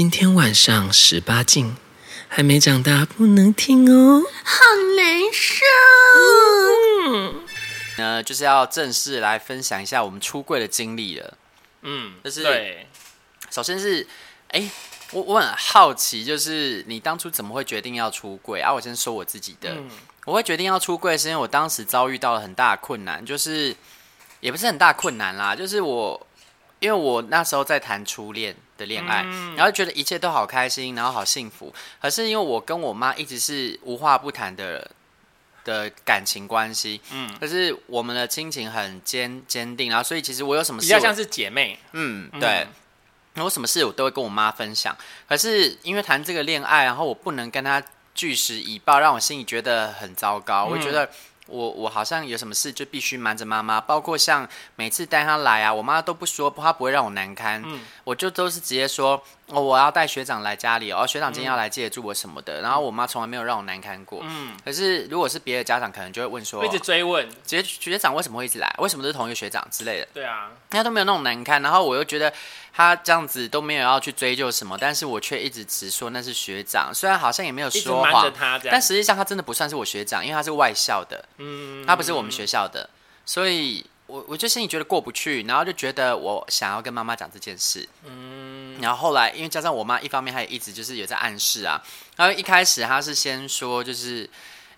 [0.00, 1.76] 今天晚上十八禁，
[2.26, 4.64] 还没长大不能听哦，好
[4.96, 5.66] 难受。
[7.04, 7.34] 嗯，
[7.98, 11.36] 呃，就是要正式来分享一下我们出柜的经历了。
[11.82, 12.88] 嗯，就是对，
[13.50, 14.06] 首先是，
[14.48, 14.70] 哎，
[15.12, 18.72] 我我很好奇，就是你当初怎么会决定要出柜啊？
[18.72, 19.90] 我先说我自己的，嗯、
[20.24, 23.76] 我会决定要出柜，是因为我当时遭遇到了很大的困难，就是
[24.40, 26.26] 也不是很大困难啦，就是我
[26.80, 31.72] 因为我那时候在谈初恋的恋爱，嗯、然后觉得一切都好开心，然后好幸福，
[32.02, 34.90] 可是因为我跟我妈一直是无话不谈的。
[35.62, 42.66] 的感情关系，嗯，可是我们的亲情很坚坚定，然后所以其实我有什么事，比较像是姐妹，嗯，对，
[43.34, 44.96] 我有什么事我都会跟我妈分享。
[45.28, 47.80] 可是因为谈这个恋爱，然后我不能跟她
[48.14, 50.64] 据实以报，让我心里觉得很糟糕。
[50.64, 51.10] 嗯、我觉得
[51.50, 59.22] 我我好像有什么事就必须瞒着妈妈，包括像每次带她来啊，我妈都不说，她不会让我难堪，嗯，我就都是直接说。
[59.52, 64.20] 哦，我要带学长来家里哦，学长今天要来借住我什么的，嗯、然后我妈从来没有让我难堪过。
[64.22, 68.74] 嗯，可是如果是别的家长，可能就会问说，一直追问，学学长为什么会一直来？
[68.78, 70.08] 为什么都是同一个学长之类的？
[70.14, 72.32] 对啊，他都没有那种难堪，然后我又觉得
[72.72, 78.32] 他这样子都没有要去追究什么，但是我却一直直说那是学长，虽然好像也没有说谎，
[78.70, 82.88] 但实际上他真的不算是我学长，因为他是外校的，嗯，他不是我们学校的，
[83.26, 88.59] 所以我我就心里觉得过不去，然后就觉得我想要跟妈妈讲这件事，嗯。
[88.80, 91.80] 然后后来，因为加上我妈一方面她也一直就是有在暗示啊。
[92.16, 94.28] 然后一开始她是先说就是，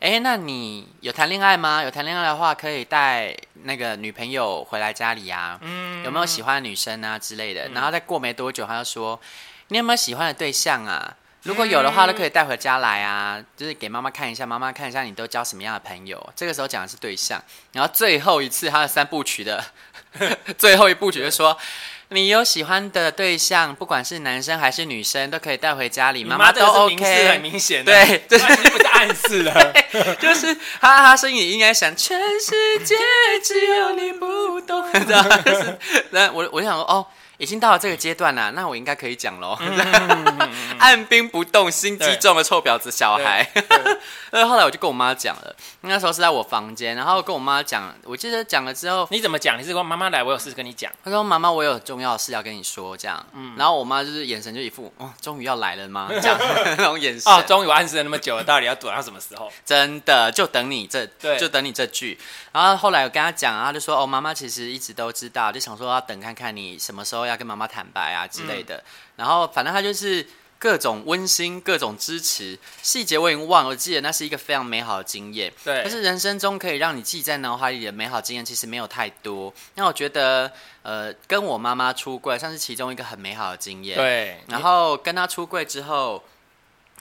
[0.01, 1.83] 哎，那你有谈恋爱吗？
[1.83, 5.59] 有谈恋爱的话，可以带那个女朋友回来家里啊。
[5.63, 6.05] 嗯。
[6.05, 7.69] 有没有喜欢的女生啊之类的？
[7.69, 9.21] 然后再过没多久，她就说，
[9.69, 11.17] 你有没有喜欢的对象啊？
[11.43, 16.33] 如果有的话，都可以带回家来啊，就是给妈妈看一下，妈妈看一下你都交什么样的朋友。
[16.37, 17.43] 这个时候讲的是对象。
[17.73, 19.65] 然后最后一次她的三部曲的
[20.59, 21.57] 最后一部曲就说。
[22.13, 29.73] 你有喜欢的对象，不管是男生还是女生，都可以带回家里，妈妈都 OK，很明显，对，这是不是暗示了？
[30.21, 32.95] 就是哈哈声音里应该想，全世界
[33.43, 35.43] 只有你不懂，知道吗？
[36.11, 37.07] 那我我就想说，哦。
[37.43, 39.59] 已经到了这个阶段了，那我应该可以讲喽。
[39.59, 40.49] 嗯、
[40.79, 43.45] 按兵不动，心机重的臭婊子小孩。
[44.31, 49.59] 那 后来我就跟我妈讲了，那时候是在我房间，然后跟我妈讲，我记得讲了之后，你怎么讲？
[49.59, 50.93] 你是说妈妈来，我有事跟你讲。
[51.03, 53.27] 她说妈妈，我有重要的事要跟你说，这样。
[53.35, 56.09] 嗯、然后我妈就是眼神就一副，哦，终于要来了吗？
[56.23, 56.39] 这样
[56.79, 57.33] 那种眼神。
[57.33, 59.51] 哦，终于我暗示了那么久了，到底要躲到什么时候？
[59.67, 62.17] 真的，就等你这，对就等你这句。
[62.53, 67.32] 然后后来我跟她讲，她就说，哦，妈妈其实一直都知道，就想说要等看看你什么时候要。
[67.33, 68.85] 要跟妈妈坦白啊之类的，嗯、
[69.17, 70.27] 然后反正他就是
[70.59, 75.53] 各种温馨、各种支持，细节我已经忘了，我记得那是一个非常美好的经验。
[75.65, 79.53] 对，但是人生中可以让你记在脑海里的美好经验其实没有太多。
[79.75, 83.97] 那我觉得，呃，跟我妈妈出柜算是其中一个很美好的经验。
[83.97, 86.23] 对，然后跟她出柜之后，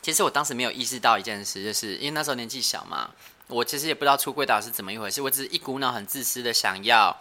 [0.02, 3.12] 其实我当时没有意识到一件事，就是因为那时候年纪小嘛，
[3.46, 7.16] 我其实也不知道出柜到底是怎么一回事，我只是一股脑很自私的想要，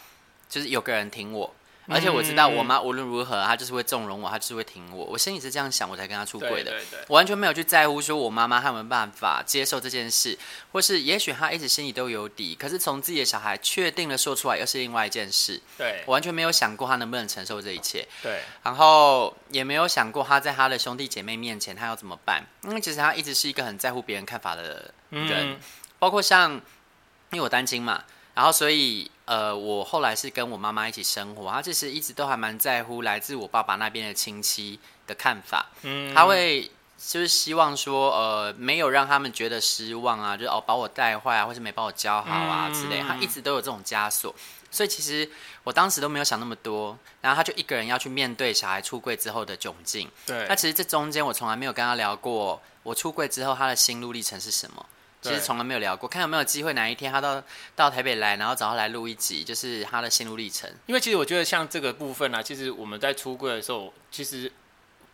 [0.48, 1.54] 就是有个人挺我。
[1.90, 5.04] 而且我知道我妈无论如何，她就是会纵容我，她就是会挺我。
[5.04, 6.70] 我心里是这样想，我才跟她出轨的。
[6.70, 10.38] 对对对，我完全没有去在乎说我妈妈还有没有办法接受这件事，
[10.72, 15.60] 或是也许她一直心里都有底，可是从自己的小孩确定了说出来，又是另外一件事。
[15.76, 18.06] 对，我完全没有想过她能不能承受这一切。
[18.22, 25.58] 对，然后也没有想过她在她的兄弟姐妹面前她要怎么办，因为其实她一直是一个很在乎别人看法的人，嗯、
[25.98, 28.04] 包括像因为我单亲嘛。
[28.32, 35.66] 然后，所以，呃，我后来是跟我妈妈一起生活，她其实一直都还蛮在乎来自我爸爸那边的亲戚的看法。
[35.82, 36.68] 嗯，她会
[36.98, 43.00] 就是希望说，呃，没有让他们觉得失望啊，就是哦，把我带坏啊，或是没把我教好啊、嗯、之类。
[43.02, 44.34] 她一直都有这种枷锁，
[44.68, 45.30] 所以其实
[45.62, 46.98] 我当时都没有想那么多。
[47.20, 50.10] 然后她就一个人要去面对小孩出柜之后的窘境。
[50.26, 54.84] 对，那其实这中间我从来没有跟她聊过，我出柜之后她的心路历程是什么。
[55.22, 57.42] 其实从来没有聊过，看有没有机会哪一天他到
[57.76, 60.70] 到台北来，然后找他来录一集，就是他的心路历程。
[60.86, 64.50] 因为其实我觉得像这个部分呢、啊，其实我们在出柜的时候，其实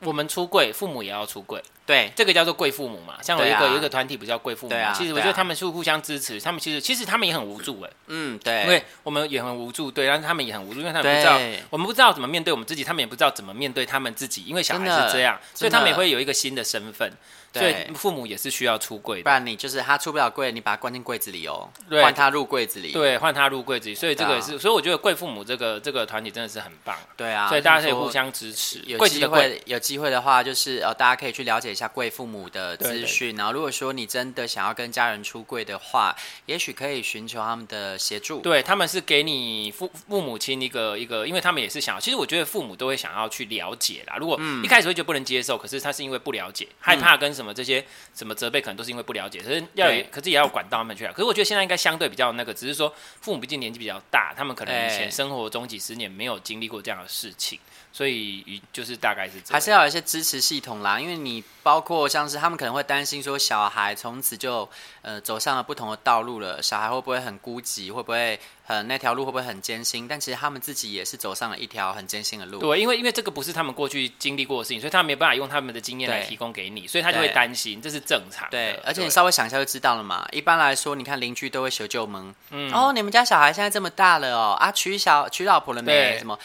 [0.00, 1.62] 我们出柜，父母也要出柜。
[1.84, 3.22] 对，这个叫做贵父母嘛。
[3.22, 7.91] 像有一个、啊、有一个团体不叫贵父母，啊、其实我觉得他们是互相支持，他们其实其实他们也很无助哎。
[8.09, 11.41] 嗯，对，因为我们也很无助，对，但是他们也很无助，因为他们不知道
[11.71, 17.13] 我们不知道怎么面对我们自己，他们也不知道怎么面对他们自己，因为小孩是这样，所以他们也会有一个新的身份。
[17.60, 21.68] 对，父母也是需要出柜的，不然你就是他出不了柜，你把他关进柜子里哦，
[22.03, 33.36] 换他入柜子里，对，换他入柜子里，所以这个也是，所以我觉得贵父母这个这个团体真的是很棒，对啊，所以大家可以互相支持，有机会有机会的话，就是呃，大家可以去了解一下贵父母的资讯。
[33.36, 36.14] 然后，如果说你真的想要跟家人出柜的话，
[36.47, 38.41] 也许可以寻求他们的协助。
[38.41, 42.00] 对，他们是给你父父母亲一个一个，因为他们也是想要。
[42.00, 44.16] 其实我觉得父母都会想要去了解啦。
[44.18, 47.84] 如果一开始会觉得不能接受，可是他是因为不了解，害怕跟什么这些
[48.15, 49.41] 什么责备，可能都是因为不了解。
[49.43, 51.13] 可是要，可是也要管到他们去啊。
[51.13, 57.59] 可是我觉得现在应该相对比较那个，只是说父母毕竟年纪比较大，他们可能以前生活中几十年没有经历过这样的事情。
[57.93, 61.01] 所以，就是大概是这样，还是要有一些支持系统啦。
[61.01, 64.69] 因为你包括像是他们可能会担心说，小孩从此就
[65.01, 70.09] 呃走上了不同的道路了，小孩会不会很孤寂，会不会很那条路会不会很艰辛？
[70.09, 72.59] 但其实他们自己也是走上了一条很艰辛的路。
[72.59, 78.48] 对，因为因为这个不是他们过去经历过的事情，所以他们没办法用他们的经验来提供给你，所以他就会担心，这是正常。
[78.51, 80.27] 对，而且你稍微想一下就知道了嘛。
[80.33, 86.18] 一般来说，你看邻居都会求救门，嗯，哦，你们家小孩现在这么大了哦，啊，娶小娶老婆了没？
[86.18, 86.36] 什么？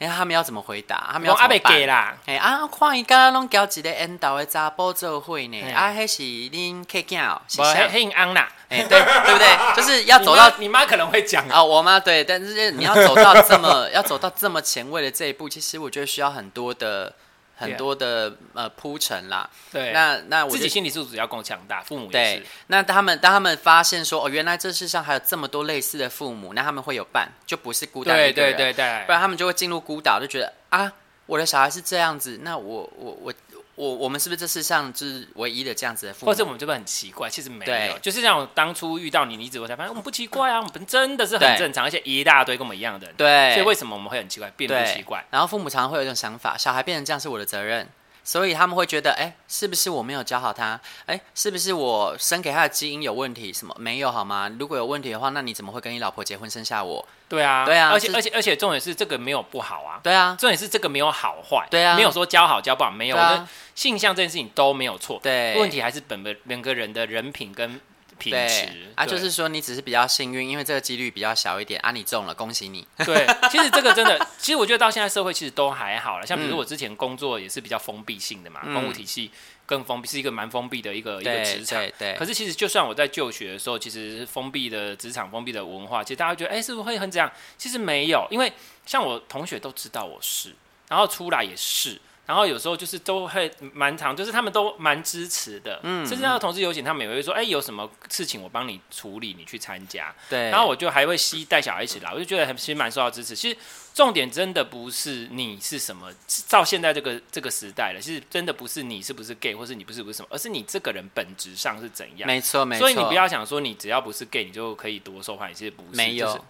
[0.00, 1.10] 哎，他们要怎么回答？
[1.12, 2.16] 他们要怎么办啦？
[2.26, 5.62] 哎啊，看伊刚刚拢交一个缘投的查甫做会呢？
[5.72, 8.48] 啊，迄是恁客囝哦，是很很安啦。
[8.70, 9.46] 哎，对对不对？
[9.76, 17.14] 就是要走到你妈可能会讲啊，我妈对，但是你要走到这么 要走到这么前卫的这一步，其实我觉得需要很多的。
[17.60, 22.40] 很多的呃铺陈啦，对，那那我自己心理素质要更强大，父母也是。
[22.40, 30.90] 对，那他们当他们发现说哦，原来这世上还有这么多类似的父母，那他们会有伴，就不是孤单一个人，对对对对，不然他们就会进入孤岛，就觉得啊，
[31.26, 33.32] 我的小孩是这样子，那我我我。
[33.80, 36.30] 我我们是不是这世上就是唯一的这样子的父母？
[36.30, 37.30] 或者我们这边很奇怪？
[37.30, 43.16] 其实没有，就是像我当初遇到你，你一直我才发现我们不奇怪啊，我们真的是很正常，而且一大堆跟我们一样的人。
[43.16, 45.24] 对，所以为什么我们会很奇怪，并不奇怪？
[45.30, 47.88] 然后父母常常会有一种想法，小孩变成这样是我的责任。
[48.22, 50.80] 所以他们会觉得，哎，是不是我没有教好他？
[51.06, 53.52] 哎，是不是我生给他的基因有问题？
[53.52, 54.50] 什么没有好吗？
[54.58, 57.06] 如果有问题的话，那你怎么会跟你老婆结婚生下我？
[57.28, 67.80] 对啊，对啊，而且而且而且重点是这个没有不好啊，对啊，重点是这个没有好坏，对啊，没有说教好教不好，没有，啊、性向这件事情都没有错，对，问题还是本本两个人的人品跟。
[68.28, 72.86] 对啊，就是说你只是比较幸运，因为这个几率比较小一点 啊，你中了，恭喜你。
[73.06, 76.26] 对，其实这个真的，其实我觉得到现在社会其实都还好了。
[76.26, 79.30] 像比如我之前工作也是比较封闭性的嘛，嗯、公务体系
[79.64, 81.78] 更封闭，是一个蛮封闭的一个一个职场。
[81.78, 87.30] 对，对，可是其实就算我在就学的时候，其实封闭的职场、封闭的文化，其实大家觉得，哎，是不是会很这样？
[87.56, 88.52] 其实没有，因为
[88.84, 90.54] 像我同学都知道我是，
[90.88, 92.00] 然后出来也是。
[92.30, 100.48] 然后有时候就是都会蛮长，就是他们都蛮支持的，嗯，甚至那个同事有请，他们也会说，哎，有什么事情我帮你处理，你去参加，对。
[100.48, 103.34] 然后我就还会吸带小孩一起来，我就觉得很其实蛮受到支持。
[103.34, 103.58] 其实
[103.92, 106.08] 重点真的不是你是什么，
[106.48, 112.28] 到现在这个这个时代了，其实真的不是你是不是 gay，或是你不是不是什么，而是你这个人本质上是怎样。
[112.28, 112.86] 没错，没错。
[112.86, 116.26] 所以你不要想说你只要不是 gay，你就可以多受欢迎，其实不是，没有。
[116.28, 116.40] 就是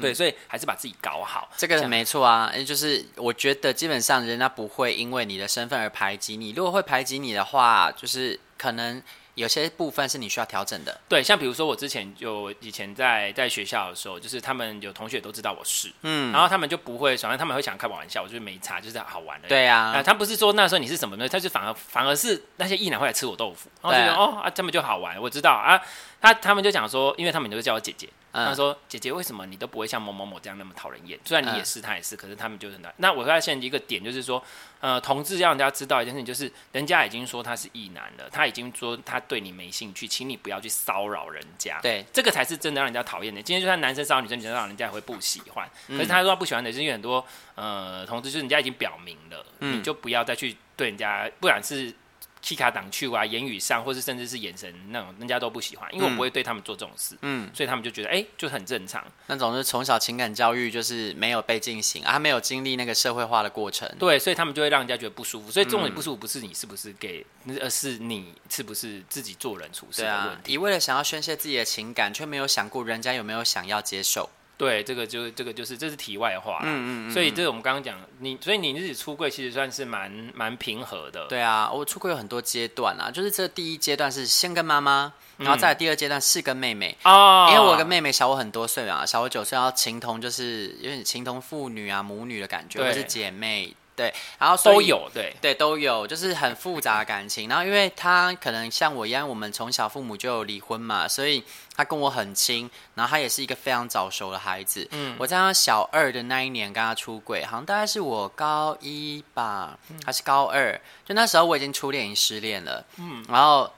[0.00, 2.52] 对，所以还是把自己搞好，这个没错啊。
[2.66, 6.50] 就是我觉得基本上人家不会因为你的身份而排挤你。
[6.50, 9.00] 如果会排挤你的话，就是可能
[9.34, 11.00] 有些部分是你需要调整的。
[11.08, 19.48] 对，像比如说我之前就以前在在学校的时候，就是他们有同学都知道我是，嗯，然后他们就不会，反正他们会想开玩笑，我觉得没差，就是好玩的。
[19.48, 21.28] 对啊，啊，他不是说那时候你是什么呢？
[21.28, 25.80] 他就反而反而是那些异男会来吃我豆腐，然后觉得对哦啊，这么就好玩，我知道啊。
[26.20, 28.08] 他他们就讲说，因为他们都叫我姐姐。
[28.34, 31.16] 他说：“姐姐，为什么你都不会像某某某这样那么讨人厌？
[31.24, 32.92] 虽然你也是，他也是，可是他们就是那……
[32.96, 34.42] 那我发现一个点就是说，
[34.80, 41.78] 呃，同志让人家知道一件事情，就是人家已经说他是异男了，他已经说他对你没兴趣，请你不要去骚扰人家。
[41.80, 43.40] 对，这个才是真的让人家讨厌的。
[43.40, 45.70] 今天就算男生骚扰女生，女生骚扰人家也会不喜欢。
[45.88, 51.94] 可是他说他不喜欢的是因为很多呃同志，就是人家已经表明了，你就不要再去对人家，不管是。”
[52.44, 59.02] 气卡挡去啊，言语上，或是甚至是眼神那种，人家都不喜欢，因为我不会对他们做这种事，嗯，所以他们就觉得，哎、欸，就很正常。
[59.28, 65.50] 那种是从小情感教育就是没有被进行啊，他没有经历那个社会化的过程，对，所以他们就会让人家觉得不舒服。
[65.50, 67.24] 所以这种不舒服不是你是不是 gay，
[67.62, 70.40] 而是你是不是自己做人处事的问题。
[70.40, 74.28] 啊、你为了想要宣泄自己的情感，却没有想过人家有没有想要接受。
[74.56, 77.10] 对，这个就这个就是这是题外话，嗯嗯嗯。
[77.10, 81.26] 所以这个我们刚刚讲，你所以你自己出柜其实算是蛮蛮平和的。
[81.28, 93.74] 对啊，我出柜有很多阶段啊，就是这第一阶段是先跟妈妈，然后再来第二阶段是跟妹妹哦，因为我跟妹妹小我很多岁嘛，小我九岁，然后情同就是有点情同父女啊母女的感觉，对或是姐妹。
[93.96, 97.48] 对，然后都有，对对都有，就是很复杂的感情。
[97.48, 101.40] 然后因为他可能像我一样，我们从小父母就有离婚嘛，所以
[101.74, 102.70] 他跟我很亲。
[102.94, 104.86] 然后他也是一个非常早熟的孩子。
[104.92, 110.80] 嗯，我在他小二的那一年跟他出轨，好像大概是我高一吧，还是高二？
[111.04, 112.84] 就那时候我已经初恋，已经失恋了。
[112.98, 113.70] 嗯，然后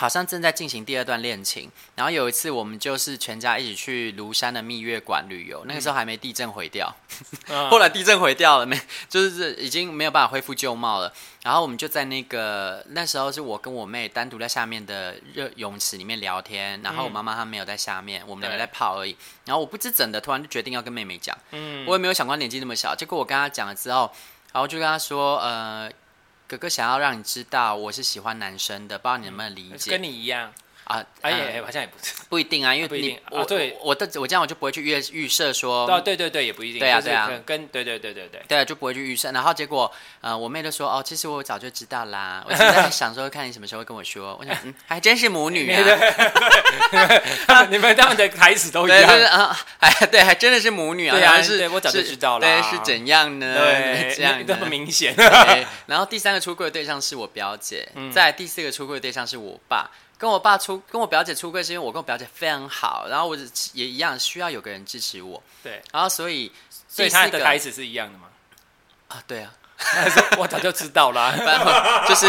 [0.00, 6.94] 好像正在进行第二段恋情，然后有一次我们就是全家一起去庐山的蜜月馆旅游，那个时候还没地震毁掉，
[7.48, 11.12] 嗯、 后来地震毁掉了没，就是已经没有办法恢复旧貌了。
[11.42, 19.16] 然后我们就在那个那时候是我跟我妹单独在下面的热泳池里面聊天，然后我妈妈她没有在下面，我们两个在泡而已。
[19.46, 24.08] 然后我不知怎的突然就决定要跟妹妹讲，嗯，我也没有想过年纪那么小，结果我跟她讲了之后，
[24.52, 25.90] 然后就跟她说，呃。
[26.48, 29.90] 哥哥想要让你知道我是喜欢男生的，不知道你能不能理解？
[29.90, 30.50] 跟你一样。
[30.88, 33.76] 啊，哎也，好像也不是，不一定啊，因为你我对。
[33.82, 39.90] 我的我这样我就不会去预预设说，哦，对对对，也不一定，对啊对啊，跟对对对对对，就不会去预设，然后结果
[40.22, 45.70] 呃我妹就说哦，其实我早就知道啦，我现在想说看你什么时候会跟我说，我想嗯还真是母女
[47.46, 49.02] 啊， 你们他们的台词都一样。
[49.26, 53.58] 啊，哎对，还真的是母女啊，对啊是，我早就知道了，对是怎样呢？
[53.58, 55.14] 对，这样这么明显，
[55.86, 59.90] 然后第三个出柜的对象是我表姐，在第四个出柜的对象是我爸。
[60.18, 63.36] 跟我爸出，跟我表姐出柜是因为我跟我表姐非常好，然后我
[63.72, 65.40] 也一样需要有个人支持我。
[65.62, 66.52] 对，然后所以
[66.88, 68.26] 所以他的开始是一样的吗？
[69.08, 69.54] 啊，对啊，
[70.36, 71.32] 我早就知道了，
[72.08, 72.26] 就是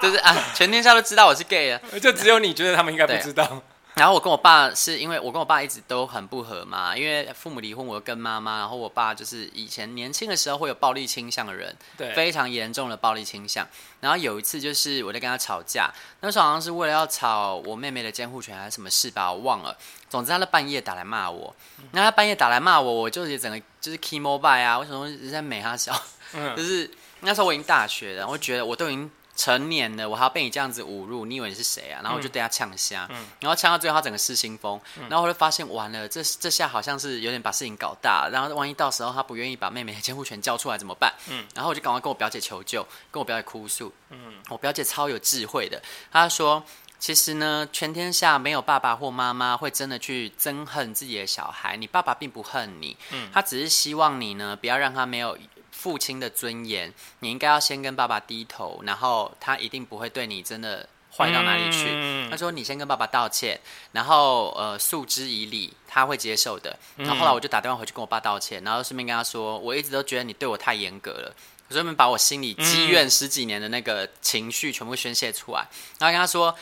[0.00, 3.60] 就是啊，全天下都知道我是 gay 了， 就只有你觉得他们应该不知道。
[3.94, 13.68] 然后我跟我爸是因为我跟我爸一直都很不和嘛，因为父母离婚，我跟妈妈，然后我爸就是以前年轻的时候会有暴力倾向的人，对，非常严重的暴力倾向。
[14.00, 19.76] 然后有一次就是我在跟他吵架，那时候好像是为了要吵我妹妹的监护权还是什么事吧，我忘了。
[20.08, 21.54] 总之他在半夜打来骂我，
[21.90, 25.94] 那他半夜打来骂我，我就是整个就是 key mobile 啊，为什么在美他笑？
[26.32, 29.10] 嗯，就是那时候我已经大学了，我觉得我都已经。
[29.34, 32.00] 成年了，我还要被你这样子侮辱，你以为你是谁啊？
[32.02, 41.12] 然后我就对他呛瞎，嗯、然后呛到最后他整个失心疯，嗯、然后我就发现完了，这这下好像是有点把事情搞大，然后万一到时候他不愿意把妹妹的监护权交出来怎么办？
[41.28, 43.92] 嗯，然后我就赶快跟我表姐求救，跟我表姐哭诉。
[44.10, 46.62] 嗯，我表姐超有智慧的，她说
[46.98, 55.36] 其实呢，全天下没有爸爸或妈妈会真的去憎恨自己的小孩，你爸爸并不恨你，嗯，他只是希望你呢不要让他没有。
[55.82, 61.88] 父亲的尊严，你应该要先跟爸爸低头，然后他一定不会对你真的坏到哪里去。
[61.90, 63.58] 嗯、他说：“你先跟爸爸道歉，
[63.90, 71.34] 然后呃，诉之以理，他会接受的。”然后后来我就打电话回去跟我爸道歉，然后顺便跟他说：“我一直都觉得你对我太严格了。”
[71.66, 75.66] 我顺便把我心里积怨十几年的那个情绪全部宣泄出来，
[75.98, 76.54] 然后跟他说：“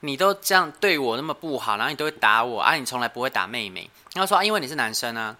[0.00, 5.34] 你都这样对我那么不好，然后你都会打我啊，你从来不会打妹妹。”然后说：“啊，因为你是男生啊。”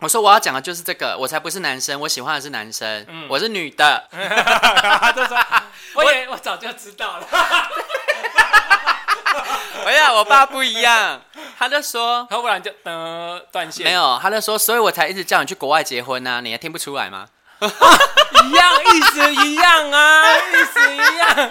[0.00, 4.04] 我说我要讲的就是这个，我才不是男生，我喜欢的是男生，嗯、我是女的。
[4.12, 5.36] 他就说，
[5.94, 7.26] 我也我早就知道了。
[9.84, 11.20] 哎呀，我爸不一样，
[11.58, 13.84] 他就说，要不然就呃断线。
[13.84, 17.26] 没有，他就说，所以我才一直叫你去国外结婚啊，你还听不出来吗？
[17.58, 21.50] 一样，意思一样啊，意思一样。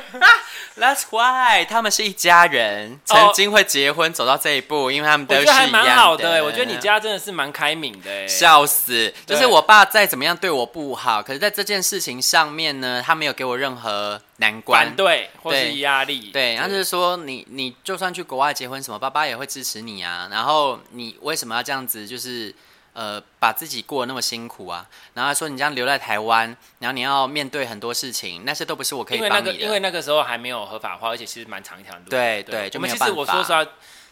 [0.80, 5.62] That's why 他们是一家人，曾经会结婚走到这一步，因为他们都是一样的。
[5.62, 8.28] 我觉得还蛮好的，我觉得你家真的是蛮开明的。
[8.28, 9.14] 笑死！
[9.26, 16.30] 就是我爸再怎么样对我不好，可是在这件事情上面呢，他没有给我任何难关，反对或是压力。
[16.32, 20.28] 对，他就是说你你就算去国外结婚什么，爸爸也会支持你啊。
[20.32, 22.08] 然后你为什么要这样子？
[22.08, 22.54] 就是。
[22.98, 26.48] 呃，把自己过得那么辛苦啊，然后说你这样留在台湾，
[26.80, 29.54] 然后你要面对很多事情，那些都不是我可以帮你的。
[29.54, 32.10] 因为那个，因为那个时候还没有合法化，而且其实蛮长一条路。
[32.10, 33.06] 对对，对就没有办法。
[33.06, 33.64] 其实我说实话，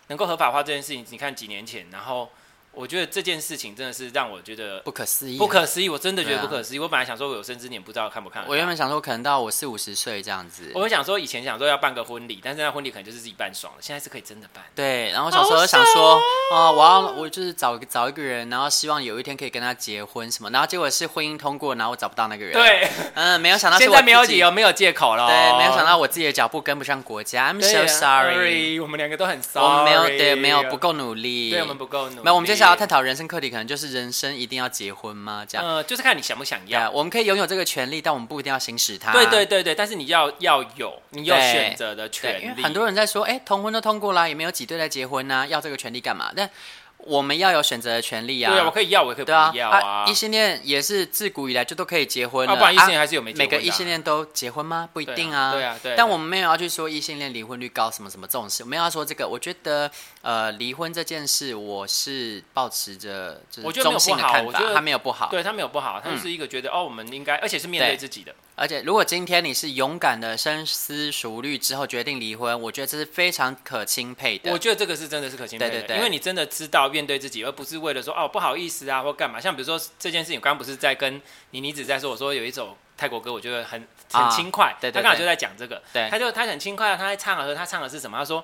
[0.10, 2.30] 能够合法化这件事情，你看几年前，然后。
[2.76, 5.90] 我觉得这件事情真的是让我觉得不可思议，不可思议！
[5.90, 6.80] 我真的觉得不可思议。
[6.80, 8.44] 我本来想说，我有生之年不知道看不看。
[8.48, 10.72] 我原本想说，可能到我四五十岁这样子。
[10.76, 13.80] 我想说，以前想说要办个婚礼，但是那婚礼可能就是自己办爽了。
[13.82, 14.64] 现在是可以真的办。
[14.76, 16.20] 对，然后小时候想说，
[16.52, 20.50] 哦，我要我就是找找一个人，然后希望有一天可以跟他结婚什么。
[20.50, 22.54] 然后结果是婚姻通过，然后我找不到那个人。
[22.54, 25.28] 对，嗯，没有想到 现在没有理由，没有借口了。
[25.28, 27.54] 对，没有想到我自己的脚步跟不上国家。
[27.54, 29.66] I'm so sorry，我们两个都很 sorry。
[29.66, 31.52] 我们没有对，没有不够努力。
[31.52, 32.22] 对，我们不够努力。
[32.24, 33.50] 那我们接下来要探讨人生课题。
[33.50, 35.46] 可能就是人生一定要结婚吗？
[35.48, 36.82] 这样，呃，就是看你想不想要。
[36.82, 39.12] Yeah, 我们可以拥有这个权利，但我们不一定要行使它。
[39.14, 42.44] 对对对对，但是你要要有你有选择的权利。
[42.44, 46.32] 因为很多人在说，哎，同婚都通过啦，也没有几对在结婚呢、啊，要这个权利干嘛？
[46.36, 46.50] 但
[46.98, 48.52] 我们要有选择的权利啊！
[48.52, 50.06] 对啊，我可以要，我也可以不要啊。
[50.08, 53.48] 异性恋也是自古以来就都可以结婚了，不然异性恋还是有没结婚？
[53.48, 54.90] 每个异性恋都结婚吗？
[54.92, 55.52] 不一定啊。
[55.52, 55.94] 对啊，对。
[55.96, 59.28] 但我们没有要去说异性恋离婚率高什么什么这种事，我们要说这个。
[59.28, 59.92] 我觉得
[60.26, 68.34] 呃，离婚这件事，我是保持着就是中性的看法，他没有不好，对他没有不好，他就是一个觉得哦，我们应该，而且是面对自己的。
[68.56, 74.52] 而且如果今天你是勇敢的深思熟虑之后决定离婚，我觉得这是非常可钦佩的。
[74.52, 77.76] 我觉得这个是真的是可钦佩的，对对对，因为你真的知道面对自己，而不是。
[77.76, 79.38] 是为了说哦，不好意思啊，或干嘛？
[79.38, 88.18] 像比如说这件事情，我刚刚不是在跟妮妮子在说，我说有一首泰国歌，我觉得很很轻快，对，他刚好就在讲这个，对，他就他很轻快，他在唱的时候，他唱的是什么？
[88.18, 88.44] 他说。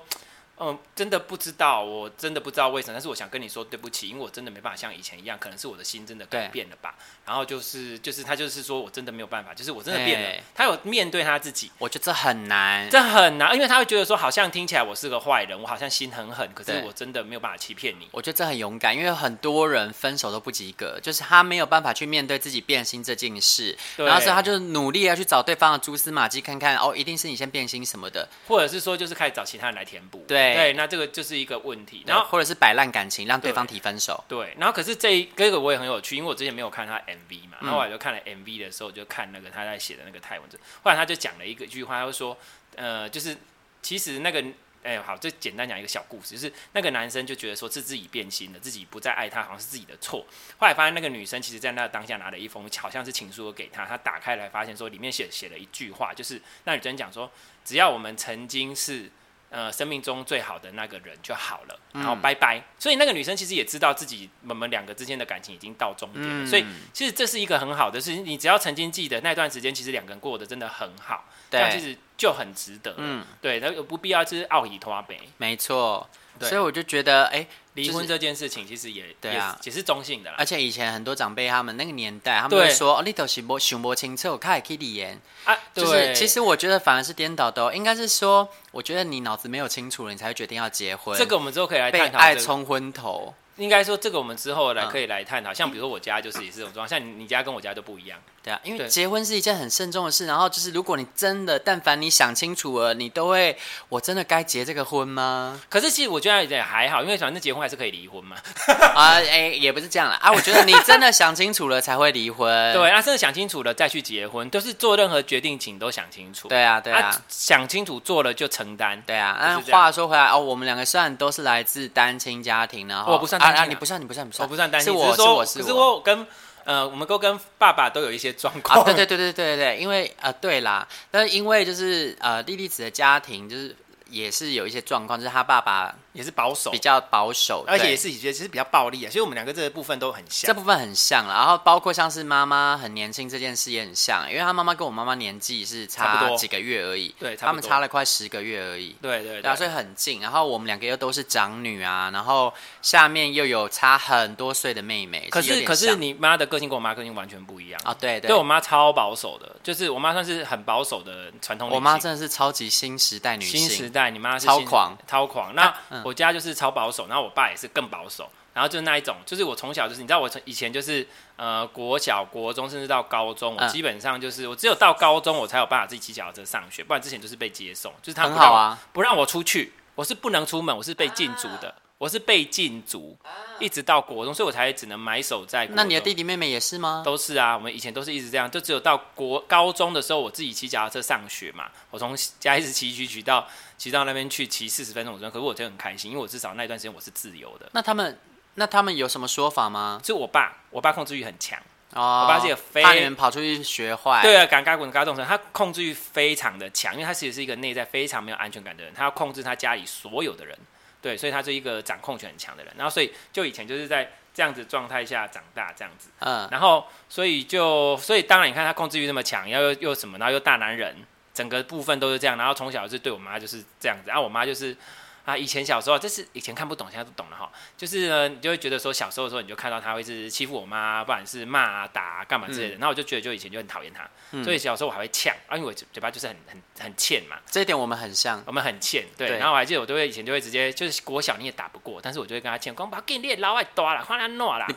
[0.64, 6.94] 嗯，真的不知道，我真的不知道为什么，但是我想跟你说对不起，因为我真的没办法像以前一样，可能是我的心真的改变了吧。
[7.26, 10.42] 然后就是就是他就是说我真的没有办法，就是我真的变了。
[10.54, 18.08] 他有面对他自己，我觉得这很难，这很难，因为他会觉得说好像听起来我是个坏人，我好像心很狠，可是我真的没有办法欺骗你。
[18.12, 30.24] 我觉得这很勇敢，因为很多人分手都不及格，就是他没有办法去面对自己变心这件事，然后所以他就努力要去找对方的蛛丝马迹，看看哦，一定是你先变心什么的，或者是说就是开始找其他人来填补。
[30.28, 31.42] 对对，那这个就是。
[31.42, 34.22] 一个问题，然后或者是摆烂感情，让对方提分手。
[34.28, 42.38] 对，然后可是这一个、这个我也很有趣，因为我之前没有看他 MV 嘛，然后我就看了 MV 的时候，就看那个他在写的那个泰文字，后来他就讲了一个一句话，他就说，
[42.76, 43.36] 呃，就是
[43.82, 44.44] 其实那个，
[44.84, 50.24] 哎，好，就简单讲一个小故事，就是那个男生就觉得说是自己变心了，自己不再爱他，好像是自己的错。
[50.58, 57.28] 后来发现那个女生其实在那当下拿了一封好像是情书给他，他打开来发现说里面写写了一句话，就是那女生讲说，
[57.64, 59.10] 只要我们曾经是。
[59.52, 62.56] 呃，生命中最好的那个人就好了，然后拜拜。
[62.56, 68.24] 嗯、所以那个女生其实也知道自己我们两个之间的感情已经到终点了，嗯、所以其实这是一个很好的事情。
[68.24, 72.94] 你只要曾经记得那段时间，其实两个人过得真的很好，对这样其实就很值得。
[72.96, 75.20] 嗯，对，那有不必要就是奥以拖杯。
[75.36, 76.08] 没错。
[76.42, 80.30] 对所以我就觉得，哎、欸，离婚这件事情其实也对啊，也是中性的。
[80.38, 85.02] 而且以前很多长辈他们那个年代，他们会说，对哦，你都是不想不清楚，开始去离
[85.44, 85.58] 啊。
[85.74, 91.18] 就是其实我觉得反而是颠倒的，应该是说，我觉得你脑子没有清楚了，你才会决定要结婚。
[91.18, 92.18] 这个我们之后可以来探讨、这个。
[92.18, 95.52] 被爱冲昏头，应该说这个我们之后来可以来探讨。
[95.52, 98.18] 嗯、像比如说我家就是也是这种状况，像你你家跟我家都不一样。
[98.42, 100.26] 对啊，因为结婚是一件很慎重的事。
[100.26, 103.56] 然后就是，如果你真的，但凡你想清楚了，你都会，
[103.88, 105.60] 我真的该结这个婚吗？
[105.68, 108.36] 可是其实我觉得也还好，因为反正结婚还是可以离婚嘛。
[108.96, 110.16] 啊，哎，也不是这样啦。
[110.20, 110.32] 啊。
[110.32, 112.50] 我觉得你真的想清楚了才会离婚。
[112.74, 116.48] 对，那真的想清楚了再去结婚，都是做任何决定，请都想清楚。
[116.48, 119.00] 对啊，对啊，啊想清楚做了就承担。
[119.06, 126.26] 对啊，那话说回来哦，我们两个虽然都是来自单亲家庭，然后我不算啊啊，你不算，你不算，不算，我不算担心，是我是我是我，可是我跟。
[126.64, 128.78] 呃，我们都跟爸爸都有一些状况。
[128.78, 133.74] 啊，对对对对对对，因为呃，对啦，但是因为就是呃，莉莉子的家庭就是
[134.12, 135.92] 也是有一些状况，就是他爸爸。
[136.12, 139.08] 也是保守，比较保守，而且也是觉得其实比较暴力啊。
[139.08, 141.32] 其实我们两个这个部分都很像，这部分很像了。
[141.32, 150.20] 然后包括像是妈妈很年轻这件事也很像，因为他妈妈跟我妈妈年纪是差几个月而已，对，他们差了快十个月而已，对对，对，所以很近。
[150.20, 155.28] 然后我们两个又都是长女啊，然后下面又有差很多岁的妹妹。
[155.30, 161.70] 可是可是你妈的个性跟我妈个性完全不一样啊，对对，对我妈超保守的，就是我妈算是很保守的传统。
[161.70, 165.52] 我妈真的是超级新时代女性，新时代，你妈是超狂超狂。
[165.56, 166.92] 那我家就是超保。
[166.92, 181.70] 守，然后我爸也是更保守，然后就是那一种，就是我从小就是，你知道我从以前就是呃国小、国中，甚至到高中，我基本上就是我只有到高中我才有办法自己骑脚踏车上学，不然之前就是被接送，就是他不让我，啊、不让我出去，我是不能出门，我是被禁足的。
[181.70, 183.16] 啊我是被禁足，
[183.60, 185.76] 一直到国中，所以我才只能埋首在国。
[185.76, 187.00] 那你的弟弟妹妹也是吗？
[187.06, 191.66] 都是啊，我们以前都是一直这样，就只有到国高中的时候，我自己骑脚踏车上学嘛。
[191.92, 193.46] 我从家一直骑骑骑到
[193.82, 197.68] 骑到那边去，骑四十分钟，我可是我真的很开心，因为我至少那段时间我是自由的。
[197.72, 198.16] 那他们
[198.54, 200.00] 那他们有什么说法吗？
[200.04, 201.58] 就我爸，我爸控制欲很强
[201.92, 204.22] 哦，我爸是一个非怕你们跑出去学坏。
[204.22, 210.56] 对啊，敢嘎滚嘎动身，他控制欲非常的强，因为他其实是一个内在非常没有安全感的人，他要控制他家里所有的人。
[211.00, 220.94] 对，所以他是一个掌控权很强的人，然后所以就以前就是在这样子状态下长大这样子，嗯，然后所以就所以当然你看他控制欲那么强，又又什么，然后又大男人，
[221.34, 224.76] 整个部分都是这样，然后从小是对我妈就是这样子，然后我妈就是。
[225.24, 227.48] 啊，以前小时候，这是以前看不懂，现在都懂了哈。
[227.76, 232.78] 就是呢，你就会觉得说，小时候的时候，你就看到他会是欺负我妈，不管是骂啊、打啊、干嘛之类的。
[232.80, 237.36] 那、嗯、我就觉得，就以前就很讨厌他，嗯、所以小时候我还会呛，啊，因为我嘴巴就是很很很欠嘛。
[237.46, 239.28] 这一点我们很像，我们很欠，对。
[239.28, 244.64] 对，然后我还记得，我都会以前就会直接就是国小你也打不过，但是我就会跟他欠，光把给你老外多了，换他弄了。
[244.66, 244.74] 你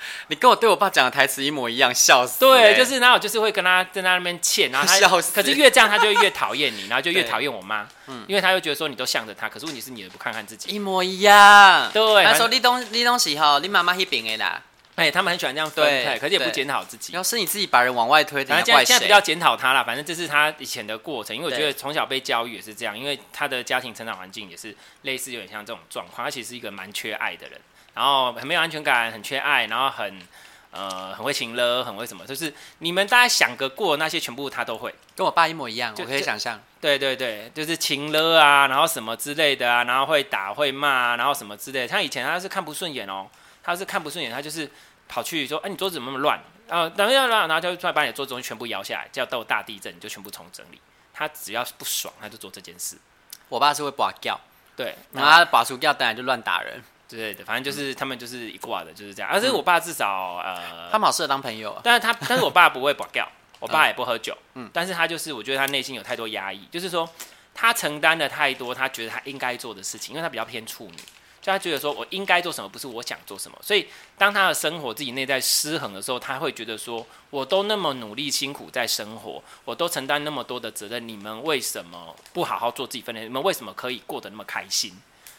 [0.38, 2.72] 跟我对我爸讲的台词一模一样，笑死、欸。
[2.72, 5.34] 对，就是然后我就是会跟他在那边欠，然后他 笑死。
[5.34, 7.88] 可是越这样，他就越讨厌你，然后就越 讨厌我妈。
[8.06, 11.90] 嗯，因为他就觉得说你都向着他，可是问题是你也不看看自己，一模一样。
[11.92, 14.62] 对，他说你东你东西吼，你妈妈那边的啦。
[14.94, 17.12] 哎、欸，他们很喜欢这样分，对，可是也不检讨自己。
[17.12, 21.36] 要是你自己把人往外推，反正现在现在不要检讨他了，反正这是他以前的过程。
[21.36, 26.26] 因为我觉得从小被教育也是这样，因为他的家庭成长环境也是类似，有点像这种状况。
[26.26, 27.60] 他其实是一个蛮缺爱的人，
[27.98, 30.22] 然后很没有安全感，很缺爱，然后很。
[30.70, 36.60] 呃，很会情勒，很会什么，就是你们大家想个过那些，全部他都会，跟我爸一模一样，就我可以想象。
[36.78, 41.88] 对对对，就是情勒啊，然后什么之类的啊，然后会打会骂啊，然后什么之类的。
[41.88, 43.26] 他以前他是看不顺眼哦，
[43.62, 44.70] 他是看不顺眼，他就是
[45.08, 46.38] 跑去说，哎，你桌子怎么那么乱？
[46.68, 50.78] 然后等一下，然后就突然把你的桌子东西全部摇下来，叫到大地震你就全部重整理。
[51.14, 52.98] 他只要不爽，他就做这件事。
[53.48, 54.38] 我爸是会拔掉，
[54.76, 57.44] 对，然后他拔出掉，当然就乱打人之类的。
[57.44, 59.30] 反正就是、嗯、他们就是一挂的，就是这样。
[59.30, 61.80] 而且我爸至少呃，他们好适合当朋友。
[61.82, 64.36] 但是他，但是我爸不会保掉，我爸也不喝酒。
[64.54, 67.08] 嗯，但是他就是，我觉得他内心有太多压抑，就是说
[67.54, 70.98] 他承担了太多，他觉得他应该做的事情，因为他比较偏处女。
[71.40, 73.56] 就他觉得说，我应该做什么，不是我想做什么。
[73.62, 73.86] 所以，
[74.18, 83.22] 当他的生活自己内在失衡的时候，他会觉得说，我都那么努力辛苦在生活，我都承担那么多的责任，你们为什么不好好做自己分内？
[83.22, 84.92] 你们为什么可以过得那么开心？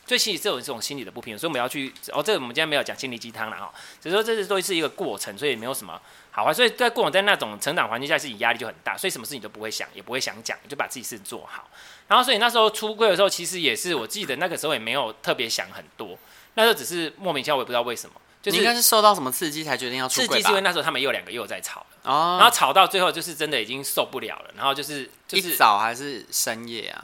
[0.09, 6.51] 所以，其实这种这种心理的不平衡，所以我们要去哦，这个我们今天没有讲心灵鸡汤了哈，只是说这是都是一个过程，所以没有什么好坏。
[6.51, 11.69] 所以在过往在那种成长环境下，自己压力就很大，所以什么事情都不会想，也不会想讲，就把自己事做好。
[12.07, 16.17] 然后，所以那时候出柜的时候，其实也是我记得那个时候也没有特别想很多，
[16.55, 18.15] 那时候只是莫名其妙，我也不知道为什么。
[18.41, 20.33] 就是应该是受到什么刺激才决定要出柜吧？
[20.35, 27.03] 刺激是因为那时候他们又两个又在吵哦，然后吵到最后就是真的已经受不了了，然后就是就是一早还是深夜啊？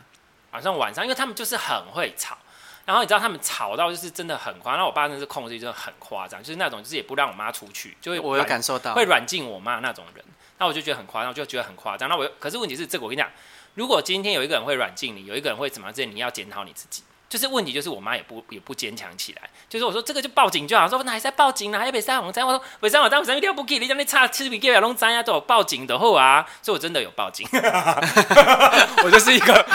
[0.49, 2.37] 好像晚上，因为他们就是很会吵，
[2.85, 10.23] 然后你知道他们吵到就是真的很夸张，我爸那是控制真的很夸张，就是那种就是也不让我妈出去，就会我有感受到会软禁我妈那种人，
[10.59, 12.07] 那我就觉得很夸张，我就觉得很夸张。
[12.07, 13.29] 那我可是问题是这个我跟你讲。
[13.73, 15.93] 如果今天有一个人会软禁你，有一个人会怎么样？
[15.93, 17.03] 这你要检讨你自己。
[17.35, 19.41] 就是问题，就是我妈也不也不坚强起来。
[19.67, 22.41] 就是我说这个就报警就好，说那还是要报警呢，还要被三红灾。
[22.45, 23.87] 我说为啥我当时一定要不给你？
[23.89, 26.47] 叫你差吃米给我弄灾呀，都有报警的后啊。
[26.61, 27.45] 所以我真的有报警，
[29.03, 29.65] 我就是一个，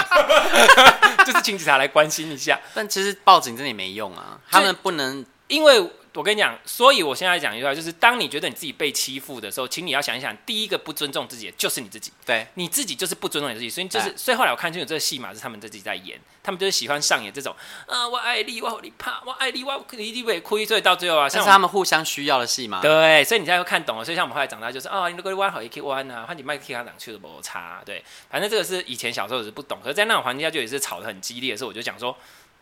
[1.27, 2.59] 就是请警察来关心一下。
[2.73, 5.91] 但其实报警真的也没用啊，他们不能因为。
[6.15, 12.13] 我跟你讲，所以我现在讲一句话，就是当你觉得你自己被欺负的时候，请你要想一想，第一个不尊重自己的就是你自己。
[12.27, 17.55] 对，你自己就是不尊重你自己，所以就是，所以后来我看清楚这个戏码是他们自己在演，他们就是喜欢上演这种
[17.87, 22.81] 啊，我爱你，我你怕，我爱你，我你你会哭，所以到最后啊，像是他们互相需要的戏码。
[22.81, 24.05] 对，所以你现在又看懂了。
[24.05, 27.81] 所以像我们后来长大，就是啊，你如果弯好也可以弯啊，换你麦克他两去的摩擦。
[27.87, 32.17] 对，反正这个是以前小时候是不懂，可是在那种环境下就也是吵得很激烈的时候，我就讲说，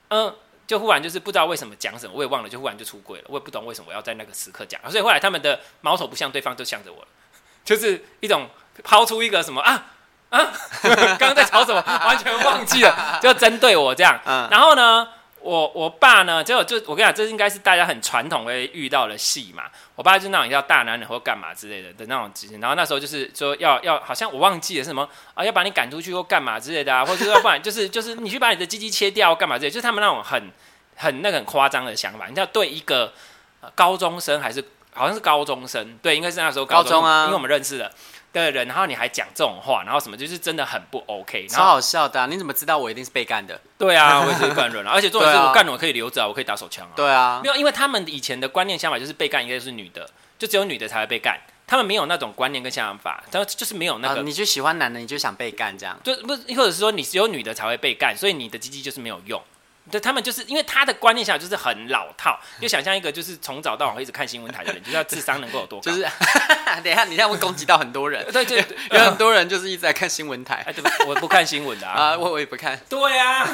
[0.08, 0.34] 嗯。
[0.68, 7.08] 就忽然就是不知道为什么讲什么，我也忘了，就忽然就出柜了，我也不懂为什么我要在那个时刻讲，所以后来他们的矛头不向对方，就向着我了，
[7.64, 8.48] 就是一种
[8.84, 9.86] 抛出一个什么啊
[10.28, 10.52] 啊，
[11.18, 15.08] 刚刚在吵什么，完全忘记了，就针对我这样，然后呢？
[15.48, 19.64] 我我爸呢，就就我跟你讲，这应该是大家很传统会遇到的戏嘛。
[19.94, 22.30] 我爸就那种要大男人或干嘛之类的的那种
[22.60, 30.52] 然后那时候就是说要要，好像我忘记了是什么啊，要把你赶出去或干嘛之类的啊，或者要不然就是就是你去把你的鸡鸡切掉干嘛之类的，就是他们那种很
[30.96, 32.26] 很那个很夸张的想法。
[32.26, 33.14] 你知道，对一个
[33.74, 37.90] 高中生还是好像是高中生，对，应该是那时候高中，高中啊，因为我们认识的。
[38.32, 42.26] 的人，然后你还讲这种话，然后什么就是真的很不 OK，超好笑的啊。
[42.26, 43.60] 你怎么知道我一定是被干的？
[43.78, 46.92] 对啊， 我也是干人啊，而且重点是我干人我可以留着啊，我可以打手枪啊。
[46.94, 54.22] 对啊，没有，因为他们以前的观念想法就是被干应该是女的，就只有女的才会被干，他们没有那种观念跟想法，他就是没有那个。
[54.22, 55.98] 你就喜欢男的，你就想被干这样？
[56.04, 59.42] 就不是，或者是说你只有女的才会被干，所以你的鸡鸡就是没有用。
[59.90, 65.90] 对，他们就是因为他的观念下就是很老套，就想象一个就是从早到晚会一直看新闻台的人，就知道智商能够有多高？
[65.90, 66.02] 就是
[66.82, 68.24] 等一下，你这样会攻击到很多人。
[68.32, 70.62] 对 对，有很多人就是一直在看新闻台。
[70.66, 72.78] 哎，对，我不看新闻的啊，我我也不看。
[72.88, 73.46] 对啊，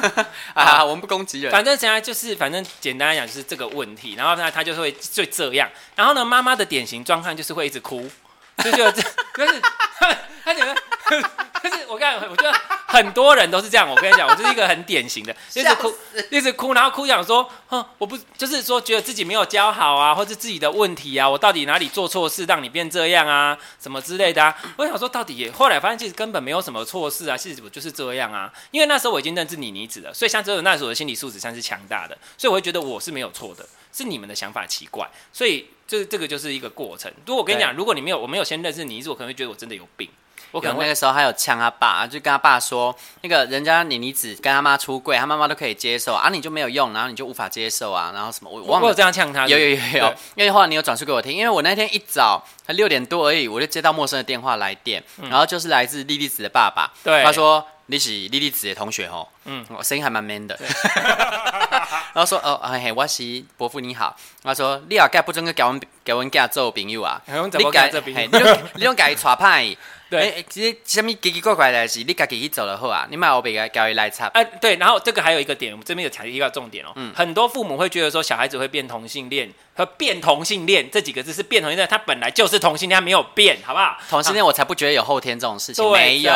[0.54, 1.52] 啊，我们不攻击人。
[1.52, 8.10] 反正现在就是，反正简单来讲就是这个问题，然后呢，他就会就这样，然后呢，妈妈的典型状况就是会一直哭，
[8.58, 9.02] 就觉得这，
[9.36, 9.60] 就是
[9.98, 10.74] 他他觉得，
[11.62, 12.52] 就是我看，我觉得。
[12.94, 15.92] 很多人都是这样，我跟你讲，我就是一个很典型的，一 直哭，
[16.30, 24.56] 一直哭，然后哭讲说，哼，我不就是说觉得自己没有教好啊，或是自己的问题啊，我到底哪里做错事让你变这样啊，什么之类的啊？
[24.76, 37.12] 我想说到底也，后来发现其实根本没有什么错事啊，其实我就是这样啊，因为那时候我已经认知你妮子了，所以像只有那时候的心理素质算是强大的，所以我会觉得我是没有错的，是你们的想法奇怪，所以这这个就是一个过程。
[37.26, 40.08] 如果我跟你讲，如果你没有我没有先认识你妮子，我可能会觉得我真的有病。
[40.54, 48.86] 我可能那个时候还有呛他爸，就跟他爸说，那个人家妮妮子跟他妈出柜，他妈妈都可以接受啊，你就没有用，然后你就无法接受啊，然后什么我忘了。
[48.86, 60.56] 我有这样呛他，有有有有，因为后来你有转述给我听，因为我那天一早才六点多而已，我就接到陌生的电话来电，然后就是来自莉莉子的爸爸，对，他说你是莉莉子的同学哦，嗯，声音还蛮 man 的，
[62.14, 69.76] 然后说哦嘿嘿，我是伯父你好，他说你要改不准个给我给我家做朋友啊，你改你用你用改耍派。
[70.14, 74.27] 对，哎，其实什么奇奇怪怪的事，你自己去走了后啊，你买我别个教育来插。
[74.29, 76.92] 哎，对，然后这个还有一个点，我们这边有强调一个重点哦。
[76.96, 77.12] 嗯。
[77.14, 83.98] 很多父母会觉得说，小孩子会变同性恋和变同性恋这几个字是变同性恋，他本来就是同性恋，他没有变，好不好？
[84.08, 86.32] 同性恋我才不觉得有后天这种事情，没有，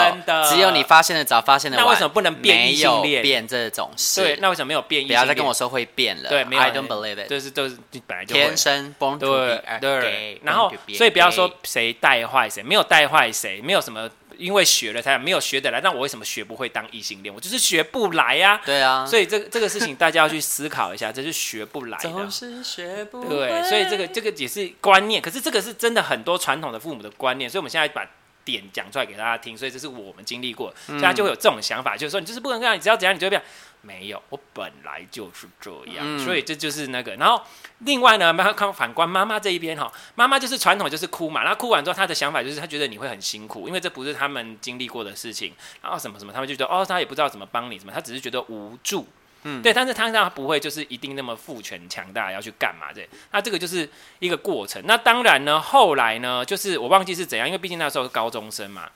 [0.49, 1.87] 只有你发现的早，发现的晚。
[1.87, 3.23] 那为什么不能变异性恋？
[3.23, 4.23] 变这种事。
[4.23, 5.07] 对，那为什么没有变异？
[5.07, 6.29] 不要再跟我说会变了。
[6.29, 6.63] 对，没有。
[6.63, 7.29] I don't believe it。
[7.29, 10.41] 就是就是本来就天生 born to be gay。
[10.43, 14.09] 然后，所以不要说谁带坏谁，没有带坏谁，没有什么。
[14.39, 17.35] 因为学了才没有学得来，那我为什么学不会当异性恋？
[17.35, 18.61] 我就是学不来呀、啊。
[18.65, 22.09] 对啊，所以这个这个事情大家要去思考一下，这是学不来的。
[22.09, 23.25] 总是学不。
[23.25, 28.09] 对，所以这个这个也是观念，可是这个是真的很多传统的父母的观念，所以我们现在把
[28.45, 33.43] 点讲出来给大家听，所以这是我们经历过，现在就会有这种想法，就是说你就是不能这样，你只要怎样你就会变。
[33.81, 37.15] 没有，我本来就是这样，嗯、所以这就是那个。
[37.15, 37.41] 然后
[37.79, 49.07] 另外呢，妈看反观妈妈这一边哈，妈妈就是传统就是哭嘛，然后哭完之后，她的想法就是她觉得你会很辛苦，因为这不是他们经历过的事情，然后什么什么，他们就觉得哦，他也不知道怎么帮你，什么，他只是觉得无助，
[49.45, 53.89] 嗯，对，但是他他不会就是一定那么父权强大要去干嘛这，那这个就是
[54.19, 54.83] 一个过程。
[54.87, 58.91] 那当然呢，后来呢，就是我忘记是怎样，因为毕竟那时候是高中生嘛，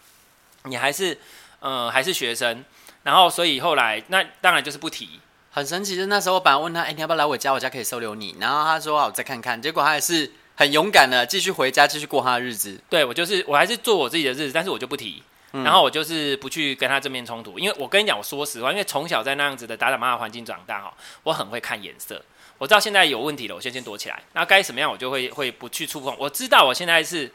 [0.64, 1.16] 你还是
[1.61, 2.64] 呃还是学生。
[3.02, 5.96] 然后，所以后来那当然就是不提，很神奇。
[5.96, 7.52] 就那时候我本来问他，哎，你要不要来我家？
[7.52, 8.36] 我家可以收留你。
[8.38, 9.60] 然后他说，我再看看。
[9.60, 12.80] 结果他还是很勇敢的，继续回家，继续过他的日子。
[12.88, 15.22] 对，我就是，我还是做我自己的日子，但是我就不提。
[15.52, 22.22] 嗯、然后我就是不去跟他正面冲突，因为我跟你讲，我说实话，因为从小在那样子的打打骂骂环境长大哈，我很会看颜色。
[22.58, 24.22] 我知道现在有问题了，我先先躲起来。
[24.32, 26.14] 那该什么样，我就会会不去触碰。
[26.18, 27.30] 我知道我现在是。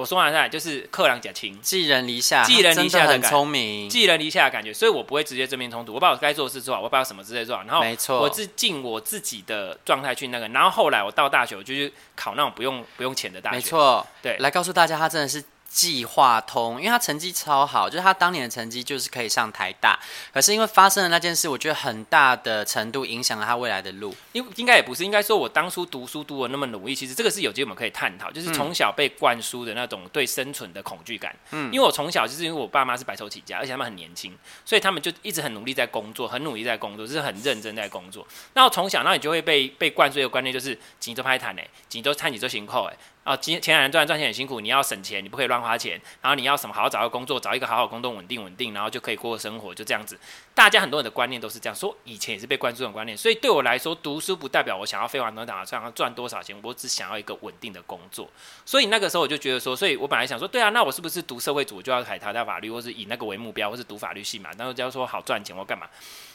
[0.00, 15.44] 我说完了就是克朗贾青，寄人篱下，寄人篱下的很聪明，寄人篱下的感觉，所以我不会直接正面冲突，我把我该做的事做好，我把我什么之类做好，然后没错，我是尽我自己的状态去那个，然后后来我到大学，我就去考那种不用不用钱的大学，没错，对，来告诉大家，他真的是。
[15.72, 19.96] 计划通，因为他成绩超好，就是他当年的成绩就是可以上台大，
[20.34, 24.12] 可是因为发生了那件事，我觉得很大的程度影响了他未来的路。
[24.32, 31.32] 因为应该也不是，应该说我当初读书读的那么努力，其实这个是有机会我们可以探讨，就是从小被灌输的那种对生存的恐惧感。
[31.52, 38.26] 嗯，因为我从小就是因为我爸妈是白手起家，而且他们很年轻，所以他们就一直很努力在工作，很努力在工作，就是很认真在工作。
[38.54, 42.96] 然后从小，那你就会被被灌输一个观念，就是钱都歹赚呢，钱都赚你做辛苦哎。
[43.30, 45.92] 啊，今前两年赚赚钱很辛苦，你要省钱，你不可以乱花钱。
[46.20, 46.74] 然后你要什么？
[46.74, 50.18] 好好找个工作，找一个好好工作，稳定稳定，然后就可以过生活，就这样子。
[50.52, 53.16] 大家很多人的观念都是这样说，以前也是被灌输这种观念。
[53.16, 58.28] 所以对我来说，读书不代表我想要飞黄腾达，想要赚多少钱，我只想要一个稳定的工作。
[58.66, 64.50] 所以那个时候我就觉得说，所以我本来想说，对啊，那我是不是读社会组就要海台大法律，或是以那个为目标，或是读法律系嘛？
[64.58, 65.86] 然后就要说好赚钱，我干嘛？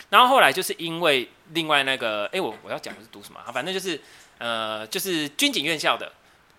[0.10, 3.41] 然后后来就是因为另外那个，哎，我我要讲的是读什么？
[3.51, 3.99] 反正就是
[4.38, 6.10] 呃，就是军警院校的。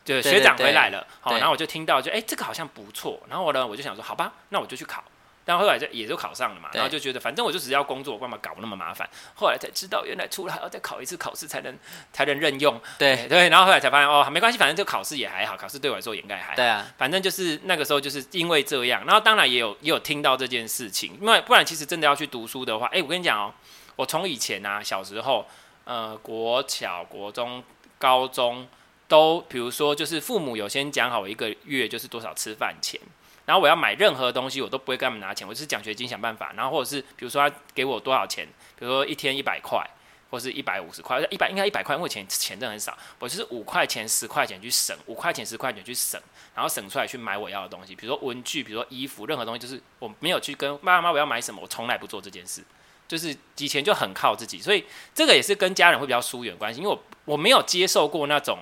[0.07, 3.21] 就学长回来了，好，然后我就听到就，哎，这个好像不错。
[3.29, 5.03] 然后我呢，我就想说，好吧，那我就去考。
[5.45, 9.09] 但后来就也就考上了嘛，然后就觉得，反正我就只要工作，我干嘛搞那么麻烦？
[9.35, 11.77] 后来才知道，原来出来还要再考一次考试才能
[12.13, 12.81] 才能任用。
[12.99, 16.57] 对对，然后后来才发现，哦，没关系，反正这个考试也还好，考试对我来说也应该还好。
[16.57, 23.53] 对啊，反正就是那个时候就是因为这样，然后当然也有也有听到这件事情，因为不然其实真的要去读书的话，哎，我跟你讲哦，
[23.97, 25.47] 我从以前啊小时候，
[25.85, 27.63] 呃，国小、国中、
[27.99, 28.67] 高中。
[29.09, 33.01] 都比如说，就是父母有先讲好我一个月就是多少吃饭钱，
[33.45, 38.45] 然后我要买任何东西，我都不会跟他们拿钱，我就是奖学金想办法，然后或者是比如说他给我多少钱，
[38.79, 39.81] 比如说一天一百块，
[40.29, 46.21] 或是一百五十块，一百应该一百块，因为钱钱真的很少，我就是五块钱十块钱去省，五块钱十块钱去省，
[46.55, 52.61] 然后省出来去买我要的东西，比如说文具，比如说衣服，任何东西，就是我没有去跟妈妈我要买什么，我从来不做这件事，
[53.07, 58.59] 就是以前就很靠自己，所以这个也是跟家人会比较疏远关系，因为我我没有接受过那种。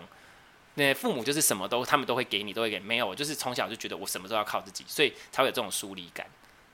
[0.75, 2.79] 那父母就是什么都，他们都会给你，都会给。
[2.81, 6.27] 没有，我就是从小就觉得我什么都要靠自己，所以才会有这种疏离感，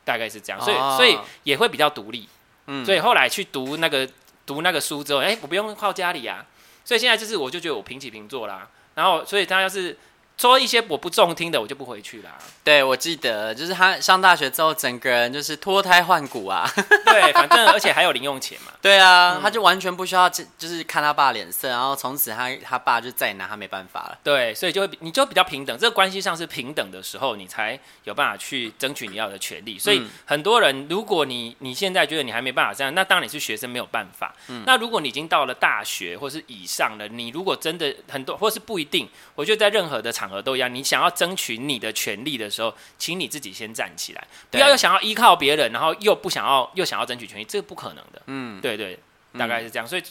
[0.04, 0.60] 大概是这样。
[0.60, 2.28] 所以，所以也会比较独立。
[2.66, 2.84] 嗯。
[2.84, 4.08] 所以后来去读那个
[4.44, 6.46] 读那个书之后，哎、欸，我不用靠家里啊。
[6.84, 8.68] 所以现在就是，我就觉得我平起平坐啦。
[8.94, 9.96] 然后，所以他要是。
[10.40, 12.30] 说一些我不中听的，我就不回去啦。
[12.64, 16.66] 对，我记得就是他上大学之后，整个人就是脱胎换骨啊。
[17.04, 18.72] 对， 反正而且还有零用钱嘛。
[18.80, 24.18] 对啊，嗯、他就完全不需要，就是看他爸脸色，然后从此他他爸就再也拿他没办法了。
[24.24, 29.78] 对，所以就会你就比较平等，这个关系上是平等的时候，你才有办法去争取你要的权利。
[29.78, 34.34] 所以很多人，如果你你现在觉得你还没办法这样，那当然你是学生没有办法。
[34.48, 34.64] 嗯。
[34.66, 40.29] 那如果你已经到了大学或是以上了，你如果真的很多，或是不一定，我觉得在任何的场。
[40.42, 48.20] 都一样，你想要争取你的权利的时候，请你自己先站起来，不要又想要依靠别人，然后又不想要又想要争取权利，这个不可能的。
[48.26, 48.98] 嗯，对对，
[49.38, 49.88] 大概是这样。
[49.88, 50.02] 所以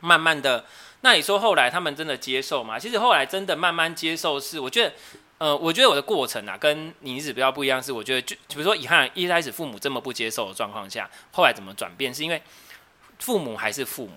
[0.00, 0.66] 慢慢的，
[1.00, 2.78] 那你说后来他们真的接受吗？
[2.78, 4.92] 其实后来真的慢慢接受是，我觉得
[5.38, 12.40] 呃，我觉得我的过程啊，跟你一直比较不一样，是我觉得就比如说，遗憾一开始父母这么不接受的状况下，后来怎么转变，是因为
[13.18, 14.12] 父母还是父母。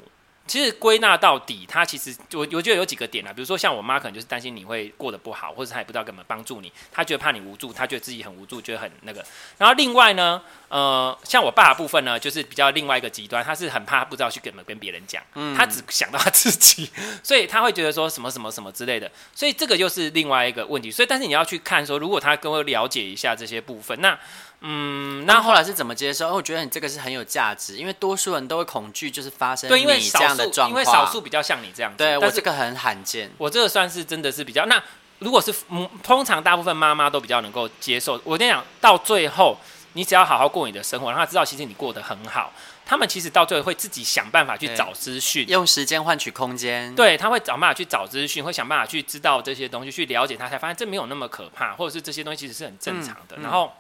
[0.50, 9.24] 其实归纳到底，他其实我我觉得有几个点啊，比如说像我妈可能就是担心你会过得不好，或者她也不知道怎么帮助你，她觉得怕你无助，她觉得自己很无助，觉得很那个。
[9.60, 16.90] 然后另外呢，呃，像我爸的部分呢，就是比较另外一个极端，他是很怕不知道去怎么跟别人讲，嗯，他只想到他自己，
[17.22, 20.90] 所以他会觉得说什么什么什么之类的，所以这个就是另外一个问题。
[20.90, 24.18] 所以但是你要去看说，如果他跟我了解一下这些部分，那。
[24.62, 26.28] 嗯，那后来是怎么接受？
[26.28, 31.98] 哦，我觉得你这个是很有价值，因为多数人都会恐惧，就是发生对，因为你这样的状况，因为少数比较像你这样子。
[31.98, 34.66] 对，我这个很罕见，我这个算是真的是比较。
[34.66, 34.84] 那
[35.20, 38.20] 如果是嗯，通常大部分妈妈都比较能够接受。
[38.26, 39.58] 我跟你讲，到最后
[39.94, 42.52] 你只要好好过你的生活，让他知道其实你过得很好，
[42.86, 46.94] 他们其实到最后会自己想办法去找资讯，用时间换取空间。
[46.96, 53.38] 对，他会找办法去找资讯，会想办法去知道这些东西，去了解他，才发现这没有那么可怕，或者是这些东西其实是很正常的。
[53.38, 53.72] 嗯嗯、然后。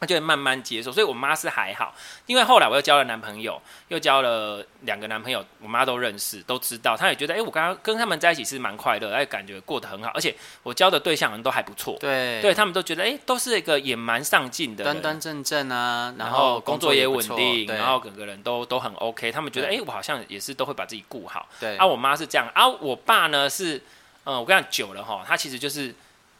[0.00, 1.92] 他就会慢慢接受，所以我妈是还好，
[2.26, 10.32] 因为后来我又交了男朋友，又交了两个男朋友，我妈都认识，都知道，她也觉得，哎、欸，我刚刚跟他们在一起是蛮快乐，哎，感觉过得很好，而且
[10.62, 23.76] 我交的对象人都还不错，对，对他们都觉得，哎、欸，都是一个也蛮上进的，端端正正啊，然后工作也稳定，然后整个人都都很 OK，他们觉得，哎、欸，我好像也是都会把自己顾好，对，啊，我妈是这样，啊，我爸呢是，
[24.22, 25.88] 嗯、呃，我跟你讲久了哈，他其实就是，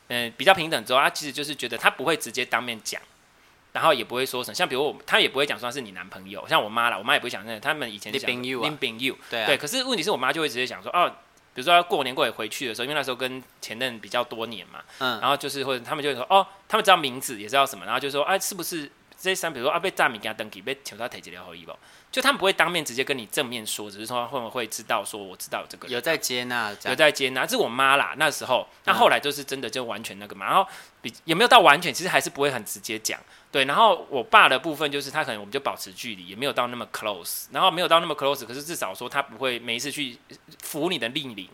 [0.06, 3.02] 嗯、呃，比较平等之后，他其实就是觉得他不会直接当面讲。
[3.72, 9.56] 然后也不会说什么，像比如我，他也不会讲说他是你男朋友，像我妈啦，我妈也不会讲那个，他们以前讲林炳佑，炳佑，对、啊、对。
[9.56, 11.08] 可是问题是我妈就会直接讲说，哦，
[11.54, 21.72] 比如说过年过节回去的时候，因为那时候跟前任比较多年嘛，嗯，然后就是或者他们就会说，哦，他们知道名字也知道什么，然后就说，哎、啊，是不是这三，比如说啊被炸米给他登记，被求他提起来后一不？
[22.10, 28.14] 就他们不会当面直接跟你正面说，只是说会不会知道说我知道这个有在接纳，有在接纳，这是我妈啦。
[28.16, 30.46] 那时候，那后来就是真的就完全那个嘛。
[30.46, 30.66] 然后
[31.02, 33.20] 比也没有到完全，其实还是不会很直接讲。
[33.52, 37.44] 对，然后我爸的部分就是他可能我们就保持距离，也没有到那么 close。
[37.52, 40.16] 然后没有到那么 close，可是至少说他不会每一次去
[40.62, 41.46] 扶你的逆鳞。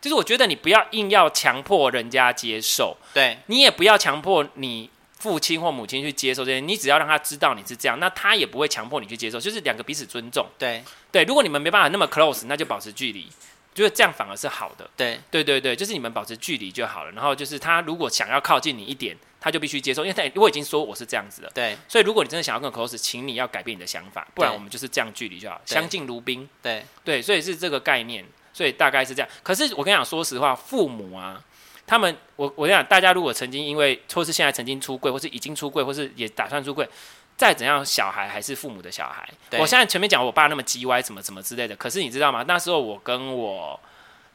[0.00, 4.90] 就是我觉得你不要硬要强迫人家接受，对你也不要强迫你。
[5.22, 10.44] 父亲或母亲去接受这些，你只要让他知道你是这样，那他也不会强迫你去接受，就是两个彼此尊重。
[10.58, 10.82] 对
[11.12, 13.28] 对，如果你们没办法那么 close，那就保持距离，
[13.72, 14.90] 就是这样反而是好的。
[14.96, 17.12] 对对对对，就是你们保持距离就好了。
[17.12, 21.50] 然后就是他如果想要靠近你一点，他就必须接受，因为他我已经说我是这样子了。
[21.54, 26.48] 对，所以如果你真的想要更 close，请你要改变你的想法，不然我们就是这样距离就好，相敬如宾。
[26.60, 29.28] 对对，所以是这个概念，所以大概是这样。
[29.44, 31.40] 可是我跟你讲，说实话，父母啊。
[31.86, 36.88] 他们，我我跟你讲，大家如果曾经因为，或是现在曾经出柜，或是已经出柜，或是也打算出柜，
[37.36, 39.28] 再怎样，小孩还是父母的小孩。
[39.58, 41.76] 我现在前面讲我爸那么叽歪，什么什么之类的。
[41.76, 42.44] 可是你知道吗？
[42.48, 43.78] 那时候我跟我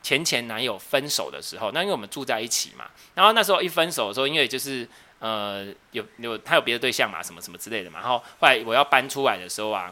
[0.04, 4.88] 前前男友分手的时候，那因为我们住在一起嘛，然后那时候一分手的时候，因为就是
[5.20, 8.00] 呃有有他有别的对象嘛，什么什么之类的嘛。
[8.02, 9.92] 然后后来我要搬出来的时候啊，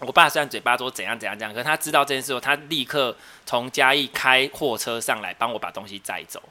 [0.00, 3.16] 我爸虽然嘴巴说怎样怎样怎样，可是他知道这件事后，他立刻
[3.46, 6.42] 从嘉义开货车上来帮我把东西载走。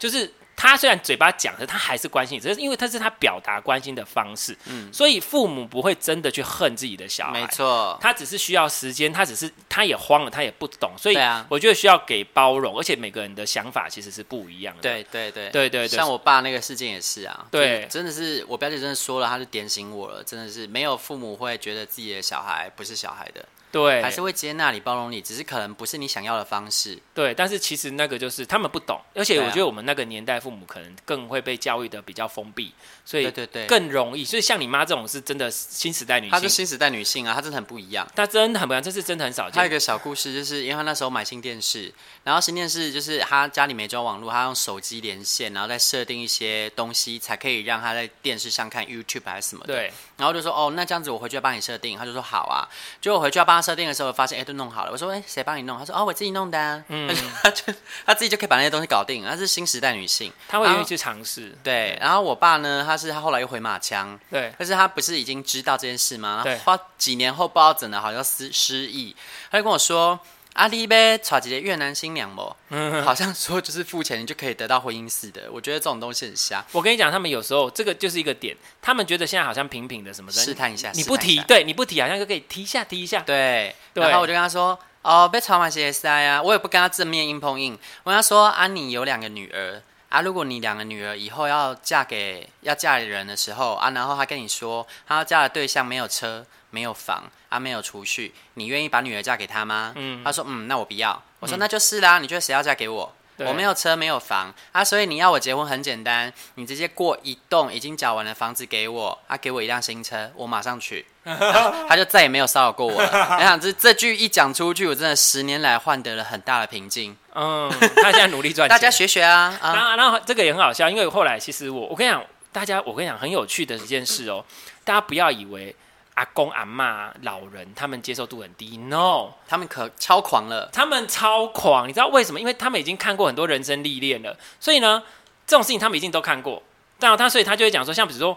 [0.00, 11.16] 就是他虽然嘴巴讲的，他还是关心你，只是因为他是他表达关心的方式，嗯，所以父母不会真的去恨自己的小孩，没错，他只是需要时间，他只是他也慌了，他也不懂，所以
[11.48, 15.50] 我觉得需要给包容，而且每个人的想法其实是不一样的，对对对。
[15.50, 23.46] 对对，像我爸那个事件也是啊，对，真的是我表姐真的说了，他就点醒我了，真的是没有父母会觉得自己的小孩不是小孩的。
[23.72, 26.98] 对，还是会接纳你、包容你，只是可能不是你想要的方式。
[27.14, 34.24] 对，但是其实那个就是他们不懂，而且我觉得我们那个年代父母可能更会被教育的比较封闭，所以对对对，更容易。
[34.24, 39.54] 所以像你妈这种是真的新时代女性，她是新时代女性啊，她真的很不一样，她真的很不一样，这是真的很少见。
[39.54, 41.92] 还有一个小故事，就是因为她那时候买新电视，
[42.24, 49.74] 然后新电视就是她家里没装网络，她用手机连线，然后再设定一些东西，才可以让她在电视上看 YouTube 还是什么的。
[49.74, 52.66] 对，然后就说哦，那这样子我回去要帮你设定，她就说好啊，
[53.00, 55.78] 结果我回去要帮她设定的时候，发现哎、欸、都弄好了，我说哎谁帮你弄？
[55.78, 57.72] 他说哦我自己弄的、啊，嗯， 他就
[58.06, 59.22] 他自己就可以把那些东西搞定。
[59.22, 61.54] 他是新时代女性，她会愿意去尝试。
[61.62, 66.40] 对，然后我爸呢，他是他后来又回马枪，对，但是他不是已经知道这件事吗？
[66.42, 69.14] 对，花几年后不知道怎的，好像失失忆，
[69.50, 70.18] 他就跟我说。
[70.60, 72.54] 阿里呗，找几个越南新娘不？
[72.68, 75.50] 嗯， 好像说就是付钱你就可以得到婚姻似的。
[75.50, 76.62] 我觉得这种东西很瞎。
[76.72, 83.20] 我跟你讲，他们有时候这个就是一个点，他们觉得现在好像平平的什么的，试探一下，你不提，对，你不提，好像就可以提一下，提一下。
[83.20, 87.78] 对，对然后我就跟他说，哦，别吵嘛，谢 S I 啊，我也不跟他正面硬碰硬。
[88.02, 96.44] 我跟他说，啊，妮有两个女儿啊，如果你两个女儿以后要嫁给要嫁给人的时候啊，然后他跟你说，他要嫁的对象没有车。
[96.72, 99.92] 没有房啊，没有储蓄，你愿意把女儿嫁给他吗？
[99.96, 101.20] 嗯，他说嗯，那我不要。
[101.40, 103.12] 我说那就是啦，你觉得谁要嫁给我？
[103.46, 111.06] 我没有车，没有房啊，所以你要我结婚很简单，你直接过一栋已经缴完的房子给我啊，给我一辆新车，我马上去。
[111.22, 111.36] 啊、
[111.86, 113.36] 他就再也没有骚扰过我了。
[113.38, 117.14] 你想这这句一讲出去，我真的十年来换得了很大的平静。
[117.34, 119.54] 嗯，他现在努力赚钱， 大家学学啊。
[119.60, 124.42] 啊然后，然后这个也很好笑，因为后来其实我我跟你讲，大家我跟你讲很有趣的一件事哦，
[124.82, 125.74] 大家不要以为
[126.20, 132.38] 阿公阿妈老人他们接受度很低，no，他们可超狂了，他们超狂，你知道为什么？
[132.38, 135.02] 因为他们已经看过很多人生历练了，所以呢，
[135.46, 136.62] 这种事情他们一定都看过。
[136.98, 138.36] 但他所以他就会讲说，像比如说。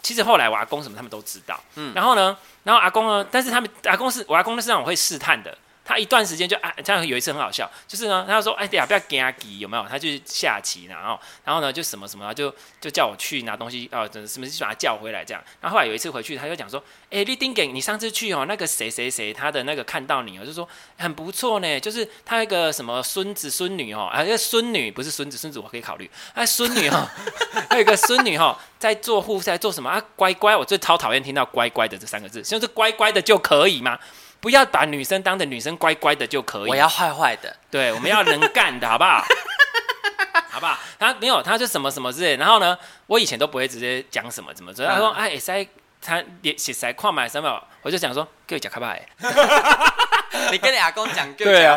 [0.00, 5.58] 其实后来我阿公什么他们都知道，嗯，然后呢，然后阿公呢，但是他们阿公是我阿公那是那种会试探的。
[5.88, 15.42] 他一段时间就啊，这样有一次很好笑，就是呢，他说：“哎呀，不要跟他急，有没有？”他就下棋，然后，然后呢，就什么什么，就就叫我去拿东西，哦，什么就把他叫回来这样。
[15.62, 16.78] 然后后来有一次回去，他就讲说
[17.08, 20.68] ：“哎，立丁给你上次去哦，那个谁谁谁，他的那个看到你哦，就说
[20.98, 27.10] 很不错呢，就是他那个什么孙子孙女哦，啊，那个孙女不是孙子孙子，我可以考虑，哎，孙女哈，
[27.70, 29.98] 还有个孙女哈，在做护士，在做什么啊？
[30.14, 33.98] 乖乖，我最超讨厌听到乖乖的这三个字，就是乖乖的就可以吗？”
[34.40, 37.54] 不要把女生当成女生乖乖的就可以，我要坏坏的。
[37.70, 39.24] 对，我们要能干的，好不好？
[40.50, 40.78] 好不好？
[40.98, 42.36] 他没有，他就什么什么之类。
[42.36, 42.76] 然后呢，
[43.06, 44.86] 我以前都不会直接讲什么怎么着。
[44.86, 45.66] 他说：“哎，塞，
[46.00, 48.96] 他连写塞矿买什么？”我就讲说：“给我讲开吧。”
[50.52, 51.76] 你跟你阿公讲，对啊，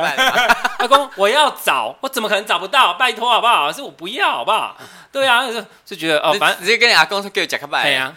[0.80, 2.93] 阿公，我要找，我怎么可能找不到？
[2.95, 3.72] 拜托好不好？
[3.72, 4.76] 是我不要好不好？
[5.12, 7.84] 对啊，就就觉得哦，反正直接跟你阿公说给我讲开拜。
[7.84, 8.14] 对呀，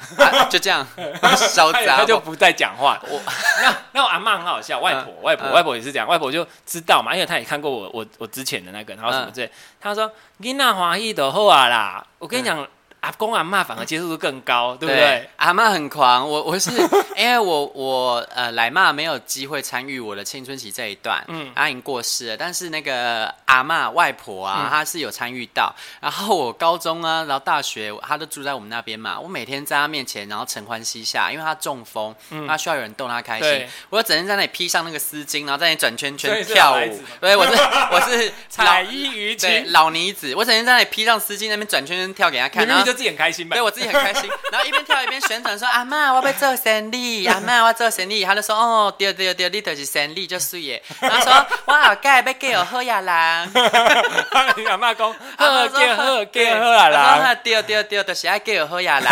[0.50, 0.86] 就这样，
[1.36, 3.00] 小杂，他就不再讲话。
[3.08, 3.20] 我
[3.62, 10.10] 那那我阿妈很好笑，外婆外婆外婆也是这样，外婆就知道嘛，因为她也看过我我我之前的那个，然后什么之类，她说
[10.40, 12.04] 囡仔欢喜就好啊啦。
[12.18, 12.66] 我跟你讲。
[13.04, 14.96] 阿公阿妈反而接受度更高，对不对？
[14.96, 16.70] 对阿妈很狂，我 我是
[17.16, 22.36] 因为我我呃奶妈没有机会参与我的青春期这一段，嗯，阿已经过世了。
[22.38, 25.70] 但是那个阿妈外婆啊，她、嗯、是有参与到。
[26.00, 29.20] 然后我高中啊，然后大学，她都住在我们那边嘛。
[29.20, 32.14] 我每天在她面前，然后承欢膝下，因为她中风，
[32.48, 33.68] 她、嗯、需要有人逗她开心。
[33.90, 37.00] 我就整天在那里披上那个丝巾，然后在那里转圈圈跳舞。
[37.20, 37.52] 所以，我是
[37.92, 42.64] 我是 彩衣娱亲老妮子，我整天在那里披上丝巾，那边转圈圈跳给她看。
[42.94, 43.54] 自己很开心吧？
[43.54, 53.46] 对，我自己很开心， 然后一边跳一边旋转说：“阿妈，我要做生理，阿妈，我要做生理。”他就说：“哦，对对对，你就是生理就是耶。”然后说：“我后盖要给我喝呀啦。”
[54.70, 59.10] 阿妈讲：“喝给喝给喝呀啦。”对对对，就是爱给我喝呀啦。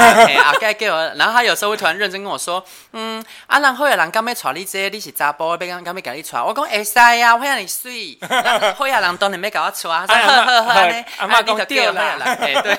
[0.52, 8.18] 后 盖给我，然后他有时候会突然认真跟我说：“嗯，阿兰喝呀兰，刚要娶你姐，你是查甫，要刚刚要给你娶。”我讲：“会使呀，我让你水。”
[8.76, 9.72] 喝呀兰当然没给我带，
[10.06, 12.78] 他说：“喝喝喝呢。”阿妈讲：“对啦。”哎，对。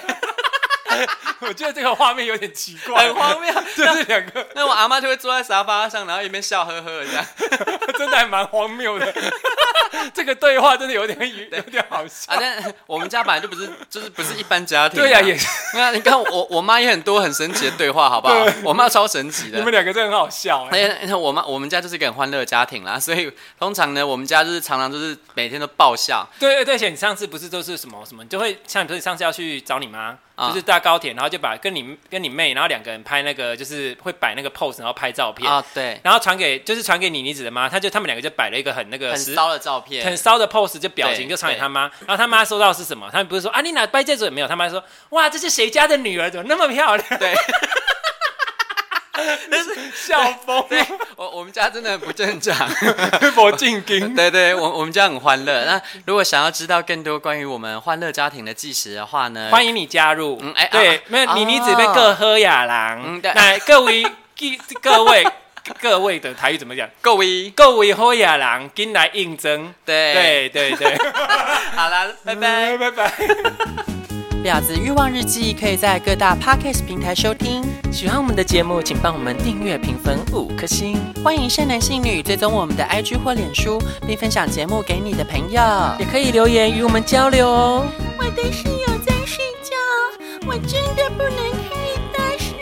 [1.42, 3.54] 我觉得这个画面有点奇怪，很荒谬。
[3.76, 7.26] 就是两个，那我阿妈就会坐在沙发上，然后一边笑呵呵的这样，
[7.98, 9.14] 真的还蛮荒谬的。
[10.14, 11.18] 这个对话真的有点
[11.52, 12.34] 有点好笑。
[12.34, 15.00] 啊，但我们家本来就不是，就是不是一般家庭。
[15.00, 15.38] 对呀，也
[15.76, 18.46] 那你看我我妈也很多很神奇的对话，好不好？
[18.64, 19.58] 我妈超神奇的。
[19.58, 20.68] 你们两个真的很好笑。
[20.72, 26.28] 哎，我妈我们家就是一个很欢乐的家庭啦，所以通常呢，我们家就是常常就是每天都爆笑。
[26.40, 43.10] 对对对，而且你上次不是都是什么什么，就会像你不是上次要去找你妈，就是搭高铁，然后就把跟你跟你妹，然后两个人拍那个就是会摆那个 pose，然后拍照片啊，对，然后传给就是传给你妮子的妈，他就他们两个就摆了一个很那个很骚的照片，很骚的 pose，就表情就传给他妈，然后他妈收到是什么？
[43.12, 44.48] 他们不是说啊，你哪掰戒指也没有？
[44.48, 46.30] 他妈说哇，这是谁家的女儿？
[46.30, 47.20] 怎么那么漂亮？
[47.20, 47.34] 对。
[49.50, 52.70] 那是笑疯，对，我我们家真的很不正常，
[53.38, 55.66] 我进京， 对对，我我们家很欢乐。
[55.66, 60.38] 那如果想要知道更多关于我们欢乐家庭的纪实的话呢，欢迎你加入。
[60.42, 63.02] 嗯，哎，对，没有，妮妮只被各喝雅郎。
[63.06, 64.06] 嗯，对，那各位
[64.82, 65.28] 各位
[65.82, 66.90] 各位的台语怎么讲？
[67.02, 69.74] 各位各位喝雅郎，进来应征。
[69.86, 70.98] 对对对对，
[71.76, 74.13] 好了，拜拜拜拜。
[74.44, 77.64] 婊子欲望日记可以在各大 podcast 平台收听。
[77.94, 80.98] 喜欢我们的节目，请帮我们订阅、评分五颗星。
[81.24, 85.62] 欢迎善男信女追踪我们的 IG 或脸书，并分享节目给你的朋友，
[85.98, 87.86] 也可以留言与我们交流哦。
[88.18, 89.72] 我的室友在睡觉，
[90.46, 92.54] 我真的不能开大声。